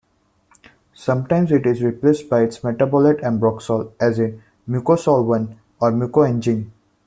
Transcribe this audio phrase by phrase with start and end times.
[0.95, 6.71] Sometimes it is replaced by its metabolite ambroxol, as in Mucosolvan or Mucoangin.